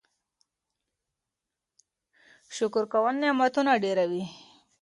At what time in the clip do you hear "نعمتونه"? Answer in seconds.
3.23-3.71